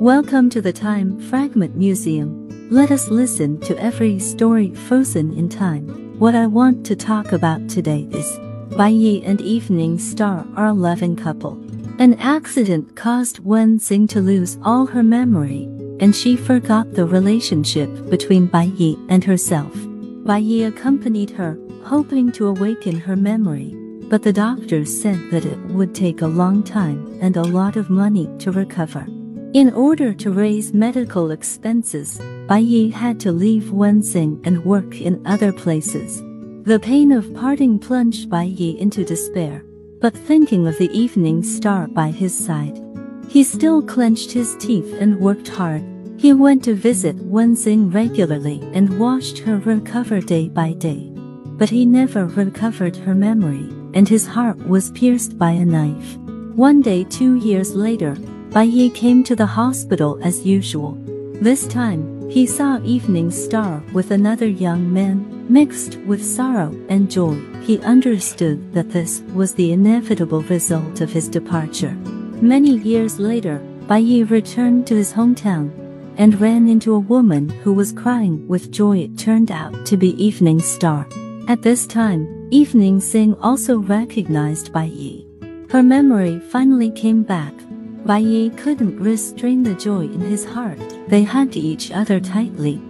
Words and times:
Welcome 0.00 0.50
to 0.50 0.60
the 0.60 0.74
Time 0.74 1.18
Fragment 1.18 1.74
Museum. 1.74 2.68
Let 2.70 2.90
us 2.90 3.08
listen 3.08 3.58
to 3.60 3.82
every 3.82 4.18
story 4.18 4.74
frozen 4.74 5.32
in 5.32 5.48
time. 5.48 5.88
What 6.18 6.34
I 6.34 6.46
want 6.46 6.84
to 6.86 6.94
talk 6.94 7.32
about 7.32 7.66
today 7.70 8.06
is 8.10 8.38
Bai 8.76 8.88
Yi 8.88 9.24
and 9.24 9.40
Evening 9.40 9.98
Star 9.98 10.46
are 10.54 10.66
a 10.66 10.74
loving 10.74 11.16
couple. 11.16 11.54
An 11.98 12.12
accident 12.20 12.94
caused 12.94 13.38
Wen 13.38 13.78
Xing 13.78 14.06
to 14.10 14.20
lose 14.20 14.58
all 14.62 14.84
her 14.84 15.02
memory, 15.02 15.62
and 15.98 16.14
she 16.14 16.36
forgot 16.36 16.92
the 16.92 17.06
relationship 17.06 17.88
between 18.10 18.48
Bai 18.48 18.64
Yi 18.76 18.98
and 19.08 19.24
herself. 19.24 19.72
Bai 20.26 20.38
Yi 20.38 20.64
accompanied 20.64 21.30
her, 21.30 21.58
hoping 21.84 22.30
to 22.32 22.48
awaken 22.48 22.98
her 22.98 23.16
memory, 23.16 23.74
but 24.10 24.22
the 24.22 24.32
doctors 24.32 24.94
said 25.00 25.30
that 25.30 25.46
it 25.46 25.58
would 25.70 25.94
take 25.94 26.20
a 26.20 26.26
long 26.26 26.62
time 26.62 27.18
and 27.22 27.38
a 27.38 27.42
lot 27.42 27.76
of 27.76 27.88
money 27.88 28.28
to 28.40 28.52
recover. 28.52 29.06
In 29.56 29.72
order 29.72 30.12
to 30.12 30.32
raise 30.32 30.74
medical 30.74 31.30
expenses, 31.30 32.20
Bai 32.46 32.58
Yi 32.58 32.90
had 32.90 33.18
to 33.20 33.32
leave 33.32 33.72
Wen 33.72 34.02
Xing 34.02 34.46
and 34.46 34.62
work 34.66 35.00
in 35.00 35.26
other 35.26 35.50
places. 35.50 36.20
The 36.64 36.78
pain 36.78 37.10
of 37.10 37.32
parting 37.32 37.78
plunged 37.78 38.28
Bai 38.28 38.42
Yi 38.42 38.78
into 38.78 39.02
despair, 39.02 39.64
but 39.98 40.12
thinking 40.12 40.66
of 40.66 40.76
the 40.76 40.90
evening 40.90 41.42
star 41.42 41.88
by 41.88 42.10
his 42.10 42.36
side, 42.36 42.78
he 43.30 43.42
still 43.42 43.80
clenched 43.80 44.30
his 44.30 44.56
teeth 44.56 44.94
and 45.00 45.18
worked 45.18 45.48
hard. 45.48 45.82
He 46.18 46.34
went 46.34 46.62
to 46.64 46.74
visit 46.74 47.16
Wen 47.16 47.56
Xing 47.56 47.94
regularly 47.94 48.60
and 48.74 48.98
watched 48.98 49.38
her 49.38 49.56
recover 49.56 50.20
day 50.20 50.50
by 50.50 50.74
day. 50.74 51.10
But 51.56 51.70
he 51.70 51.86
never 51.86 52.26
recovered 52.26 52.96
her 52.96 53.14
memory, 53.14 53.72
and 53.94 54.06
his 54.06 54.26
heart 54.26 54.58
was 54.68 54.90
pierced 54.90 55.38
by 55.38 55.52
a 55.52 55.64
knife. 55.64 56.18
One 56.54 56.82
day 56.82 57.04
two 57.04 57.36
years 57.36 57.74
later, 57.74 58.18
Bai 58.56 58.62
Yi 58.62 58.88
came 58.88 59.22
to 59.24 59.36
the 59.36 59.44
hospital 59.44 60.18
as 60.22 60.46
usual. 60.46 60.96
This 61.42 61.66
time, 61.66 62.30
he 62.30 62.46
saw 62.46 62.80
Evening 62.84 63.30
Star 63.30 63.82
with 63.92 64.12
another 64.12 64.48
young 64.48 64.90
man, 64.90 65.44
mixed 65.50 65.98
with 66.06 66.24
sorrow 66.24 66.74
and 66.88 67.10
joy. 67.10 67.36
He 67.60 67.78
understood 67.80 68.72
that 68.72 68.90
this 68.90 69.20
was 69.34 69.52
the 69.52 69.72
inevitable 69.72 70.40
result 70.44 71.02
of 71.02 71.12
his 71.12 71.28
departure. 71.28 71.94
Many 72.40 72.78
years 72.78 73.18
later, 73.18 73.58
Bai 73.88 73.98
Yi 73.98 74.22
returned 74.22 74.86
to 74.86 74.94
his 74.94 75.12
hometown 75.12 75.68
and 76.16 76.40
ran 76.40 76.66
into 76.66 76.94
a 76.94 77.06
woman 77.12 77.50
who 77.62 77.74
was 77.74 77.92
crying 77.92 78.48
with 78.48 78.72
joy. 78.72 79.00
It 79.00 79.18
turned 79.18 79.50
out 79.50 79.84
to 79.84 79.98
be 79.98 80.16
Evening 80.16 80.60
Star. 80.60 81.06
At 81.46 81.60
this 81.60 81.86
time, 81.86 82.48
Evening 82.50 83.00
Xing 83.00 83.36
also 83.42 83.76
recognized 83.80 84.72
Bai 84.72 84.84
Yi. 84.84 85.26
Her 85.68 85.82
memory 85.82 86.40
finally 86.40 86.90
came 86.90 87.22
back 87.22 87.52
Yi 88.14 88.50
couldn't 88.50 89.00
restrain 89.00 89.64
the 89.64 89.74
joy 89.74 90.02
in 90.02 90.20
his 90.20 90.44
heart. 90.44 90.78
They 91.08 91.24
hugged 91.24 91.56
each 91.56 91.90
other 91.90 92.20
tightly, 92.20 92.80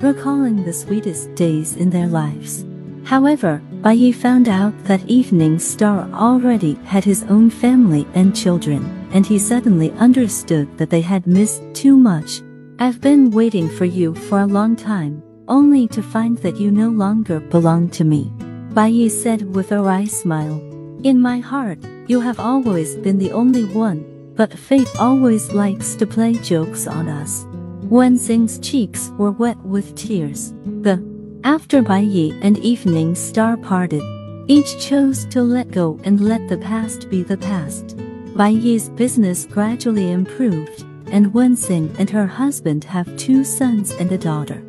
recalling 0.00 0.64
the 0.64 0.72
sweetest 0.72 1.34
days 1.34 1.76
in 1.76 1.88
their 1.88 2.06
lives. 2.06 2.64
However, 3.04 3.62
Bai 3.82 3.92
Yi 3.92 4.12
found 4.12 4.48
out 4.48 4.74
that 4.84 5.08
Evening 5.08 5.58
Star 5.58 6.08
already 6.12 6.74
had 6.84 7.04
his 7.04 7.24
own 7.24 7.48
family 7.50 8.06
and 8.14 8.36
children, 8.36 8.84
and 9.12 9.24
he 9.24 9.38
suddenly 9.38 9.92
understood 9.92 10.68
that 10.76 10.90
they 10.90 11.00
had 11.00 11.26
missed 11.26 11.62
too 11.72 11.96
much. 11.96 12.42
I've 12.78 13.00
been 13.00 13.30
waiting 13.30 13.70
for 13.70 13.86
you 13.86 14.14
for 14.14 14.40
a 14.40 14.46
long 14.46 14.76
time, 14.76 15.22
only 15.48 15.88
to 15.88 16.02
find 16.02 16.36
that 16.38 16.58
you 16.58 16.70
no 16.70 16.90
longer 16.90 17.40
belong 17.40 17.88
to 17.90 18.04
me. 18.04 18.30
Bai 18.74 18.88
Yi 18.88 19.08
said 19.08 19.54
with 19.54 19.72
a 19.72 19.80
wry 19.80 20.04
smile. 20.04 20.60
In 21.02 21.20
my 21.20 21.38
heart, 21.38 21.78
you 22.08 22.20
have 22.20 22.40
always 22.40 22.96
been 22.96 23.18
the 23.18 23.32
only 23.32 23.64
one, 23.64 24.04
but 24.36 24.56
fate 24.56 24.88
always 24.98 25.52
likes 25.52 25.94
to 25.96 26.06
play 26.06 26.34
jokes 26.34 26.86
on 26.86 27.08
us. 27.08 27.46
Wen 27.82 28.16
Xing's 28.16 28.58
cheeks 28.58 29.10
were 29.16 29.30
wet 29.30 29.58
with 29.58 29.94
tears. 29.94 30.52
The 30.82 31.02
after 31.44 31.80
Bai 31.80 32.00
Yi 32.00 32.38
and 32.42 32.58
Evening 32.58 33.14
Star 33.14 33.56
parted, 33.56 34.02
each 34.48 34.78
chose 34.80 35.24
to 35.26 35.42
let 35.42 35.70
go 35.70 35.98
and 36.04 36.20
let 36.20 36.48
the 36.48 36.58
past 36.58 37.08
be 37.08 37.22
the 37.22 37.36
past. 37.36 37.96
Bai 38.36 38.48
Yi's 38.48 38.88
business 38.90 39.46
gradually 39.46 40.10
improved, 40.10 40.84
and 41.06 41.32
Wen 41.32 41.56
Xing 41.56 41.96
and 41.98 42.10
her 42.10 42.26
husband 42.26 42.84
have 42.84 43.16
two 43.16 43.44
sons 43.44 43.92
and 43.92 44.10
a 44.12 44.18
daughter. 44.18 44.62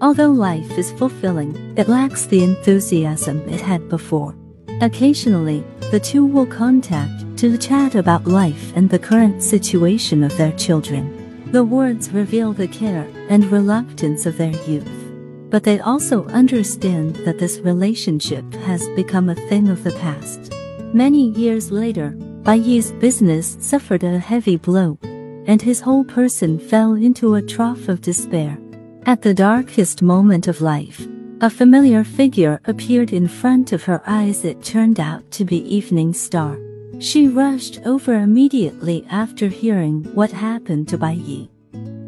Although 0.00 0.30
life 0.30 0.78
is 0.78 0.92
fulfilling, 0.92 1.74
it 1.76 1.88
lacks 1.88 2.26
the 2.26 2.44
enthusiasm 2.44 3.40
it 3.48 3.60
had 3.60 3.88
before. 3.88 4.36
Occasionally, 4.80 5.64
the 5.90 5.98
two 5.98 6.24
will 6.24 6.46
contact 6.46 7.24
to 7.38 7.56
chat 7.56 7.94
about 7.94 8.26
life 8.26 8.72
and 8.74 8.90
the 8.90 8.98
current 8.98 9.42
situation 9.42 10.24
of 10.24 10.36
their 10.36 10.52
children. 10.52 11.50
The 11.52 11.62
words 11.62 12.10
reveal 12.10 12.52
the 12.52 12.66
care 12.66 13.08
and 13.30 13.44
reluctance 13.52 14.26
of 14.26 14.36
their 14.36 14.56
youth. 14.66 14.90
But 15.48 15.62
they 15.62 15.78
also 15.78 16.26
understand 16.26 17.14
that 17.24 17.38
this 17.38 17.60
relationship 17.60 18.52
has 18.66 18.88
become 18.96 19.28
a 19.28 19.36
thing 19.48 19.68
of 19.68 19.84
the 19.84 19.92
past. 19.92 20.52
Many 20.92 21.30
years 21.30 21.70
later, 21.70 22.10
Bai 22.42 22.56
Yi's 22.56 22.90
business 22.92 23.56
suffered 23.60 24.02
a 24.02 24.18
heavy 24.18 24.56
blow, 24.56 24.98
and 25.46 25.62
his 25.62 25.80
whole 25.80 26.04
person 26.04 26.58
fell 26.58 26.94
into 26.94 27.36
a 27.36 27.42
trough 27.42 27.88
of 27.88 28.00
despair. 28.00 28.58
At 29.06 29.22
the 29.22 29.32
darkest 29.32 30.02
moment 30.02 30.48
of 30.48 30.60
life, 30.60 31.06
a 31.40 31.48
familiar 31.48 32.02
figure 32.02 32.60
appeared 32.64 33.12
in 33.12 33.28
front 33.28 33.72
of 33.72 33.84
her 33.84 34.02
eyes. 34.06 34.44
It 34.44 34.64
turned 34.64 34.98
out 34.98 35.30
to 35.30 35.44
be 35.44 35.58
Evening 35.72 36.12
Star. 36.12 36.58
She 37.00 37.28
rushed 37.28 37.80
over 37.86 38.14
immediately 38.14 39.06
after 39.08 39.46
hearing 39.46 40.02
what 40.14 40.32
happened 40.32 40.88
to 40.88 40.98
Bai 40.98 41.12
Yi 41.12 41.48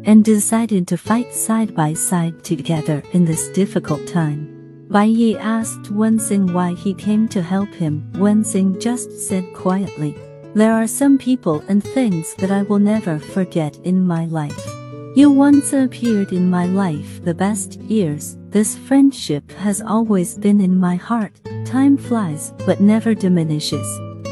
and 0.03 0.25
decided 0.25 0.85
to 0.87 0.97
fight 0.97 1.33
side 1.33 1.73
by 1.73 1.93
side 1.93 2.43
together 2.43 3.01
in 3.13 3.23
this 3.23 3.47
difficult 3.49 4.05
time. 4.05 4.85
Bai 4.89 5.05
Yi 5.05 5.37
asked 5.37 5.91
Wen 5.91 6.17
Xing 6.17 6.51
why 6.51 6.73
he 6.73 6.93
came 6.93 7.29
to 7.29 7.41
help 7.41 7.69
him. 7.69 8.11
Wen 8.17 8.43
Xing 8.43 8.81
just 8.81 9.11
said 9.17 9.45
quietly, 9.53 10.17
There 10.55 10.73
are 10.73 10.87
some 10.87 11.17
people 11.17 11.63
and 11.69 11.81
things 11.81 12.33
that 12.35 12.51
I 12.51 12.63
will 12.63 12.79
never 12.79 13.17
forget 13.17 13.77
in 13.85 14.05
my 14.05 14.25
life. 14.25 14.59
You 15.15 15.31
once 15.31 15.71
appeared 15.71 16.33
in 16.33 16.49
my 16.49 16.65
life 16.65 17.23
the 17.23 17.33
best 17.33 17.79
years. 17.81 18.37
This 18.49 18.75
friendship 18.75 19.51
has 19.53 19.81
always 19.81 20.37
been 20.37 20.59
in 20.59 20.77
my 20.77 20.97
heart. 20.97 21.39
Time 21.65 21.95
flies, 21.95 22.53
but 22.65 22.81
never 22.81 23.13
diminishes. 23.13 23.87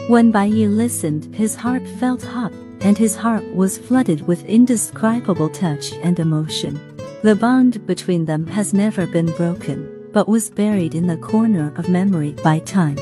When 0.10 0.32
Bai 0.32 0.48
listened, 0.48 1.36
his 1.36 1.54
heart 1.54 1.88
felt 2.00 2.24
hot, 2.24 2.52
and 2.82 2.98
his 2.98 3.16
heart 3.16 3.46
was 3.54 3.78
flooded 3.78 4.26
with 4.26 4.44
indescribable 4.46 5.50
touch 5.50 5.94
and 6.02 6.18
emotion. 6.18 6.80
The 7.22 7.36
bond 7.36 7.86
between 7.86 8.26
them 8.26 8.48
has 8.48 8.74
never 8.74 9.06
been 9.06 9.32
broken, 9.34 10.10
but 10.12 10.28
was 10.28 10.50
buried 10.50 10.96
in 10.96 11.06
the 11.06 11.18
corner 11.18 11.72
of 11.78 11.90
memory 11.90 12.32
by 12.44 12.58
time. 12.58 12.98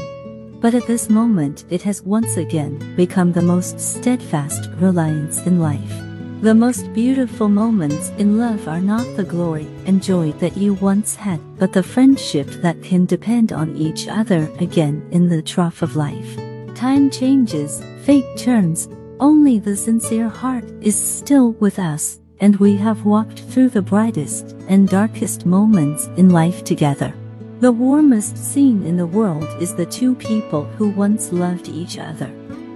But 0.59 0.75
at 0.75 0.85
this 0.85 1.09
moment, 1.09 1.63
it 1.69 1.81
has 1.83 2.01
once 2.01 2.35
again 2.35 2.77
become 2.97 3.31
the 3.31 3.41
most 3.41 3.79
steadfast 3.79 4.69
reliance 4.77 5.39
in 5.47 5.61
life. 5.61 5.93
The 6.41 6.55
most 6.55 6.93
beautiful 6.93 7.47
moments 7.47 8.09
in 8.17 8.37
love 8.37 8.67
are 8.67 8.81
not 8.81 9.15
the 9.15 9.23
glory 9.23 9.67
and 9.85 10.03
joy 10.03 10.33
that 10.41 10.57
you 10.57 10.73
once 10.73 11.15
had, 11.15 11.39
but 11.57 11.71
the 11.71 11.83
friendship 11.83 12.47
that 12.63 12.83
can 12.83 13.05
depend 13.05 13.53
on 13.53 13.77
each 13.77 14.09
other 14.09 14.51
again 14.59 15.07
in 15.11 15.29
the 15.29 15.41
trough 15.41 15.81
of 15.81 15.95
life. 15.95 16.37
Time 16.77 17.09
changes, 17.09 17.81
fate 18.03 18.37
turns, 18.37 18.87
only 19.19 19.57
the 19.57 19.75
sincere 19.75 20.29
heart 20.29 20.63
is 20.79 20.95
still 20.95 21.53
with 21.53 21.79
us, 21.79 22.19
and 22.39 22.55
we 22.57 22.75
have 22.77 23.03
walked 23.03 23.39
through 23.39 23.69
the 23.69 23.81
brightest 23.81 24.55
and 24.67 24.87
darkest 24.87 25.43
moments 25.43 26.05
in 26.17 26.29
life 26.29 26.63
together. 26.63 27.15
The 27.61 27.71
warmest 27.71 28.37
scene 28.37 28.83
in 28.83 28.95
the 28.95 29.07
world 29.07 29.47
is 29.59 29.73
the 29.73 29.87
two 29.87 30.13
people 30.13 30.65
who 30.77 30.89
once 30.89 31.33
loved 31.33 31.67
each 31.67 31.97
other, 31.97 32.31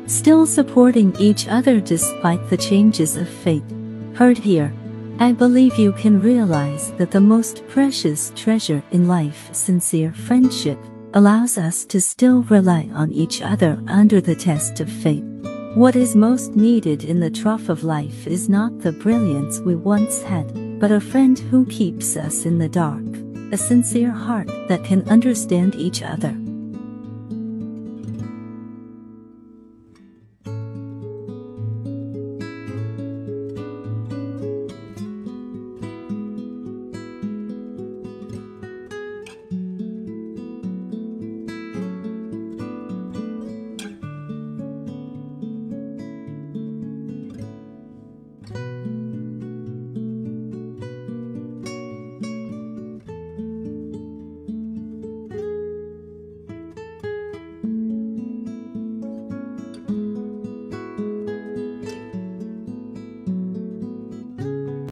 still 0.07 0.47
supporting 0.47 1.15
each 1.19 1.47
other 1.47 1.79
despite 1.79 2.49
the 2.49 2.57
changes 2.57 3.15
of 3.17 3.29
fate. 3.29 3.61
Heard 4.15 4.39
here, 4.39 4.73
I 5.19 5.31
believe 5.31 5.77
you 5.77 5.91
can 5.91 6.19
realize 6.19 6.91
that 6.93 7.11
the 7.11 7.21
most 7.21 7.67
precious 7.67 8.31
treasure 8.35 8.81
in 8.89 9.07
life, 9.07 9.49
sincere 9.51 10.11
friendship, 10.11 10.79
allows 11.13 11.57
us 11.57 11.85
to 11.85 11.99
still 11.99 12.43
rely 12.43 12.89
on 12.93 13.11
each 13.11 13.41
other 13.41 13.81
under 13.87 14.21
the 14.21 14.35
test 14.35 14.79
of 14.79 14.89
fate. 14.89 15.23
What 15.75 15.95
is 15.95 16.15
most 16.15 16.55
needed 16.55 17.03
in 17.03 17.19
the 17.19 17.29
trough 17.29 17.69
of 17.69 17.83
life 17.83 18.27
is 18.27 18.49
not 18.49 18.79
the 18.79 18.91
brilliance 18.91 19.59
we 19.59 19.75
once 19.75 20.21
had, 20.21 20.79
but 20.79 20.91
a 20.91 20.99
friend 20.99 21.37
who 21.37 21.65
keeps 21.67 22.17
us 22.17 22.45
in 22.45 22.57
the 22.57 22.69
dark, 22.69 23.03
a 23.51 23.57
sincere 23.57 24.11
heart 24.11 24.49
that 24.67 24.83
can 24.83 25.07
understand 25.09 25.75
each 25.75 26.01
other. 26.01 26.35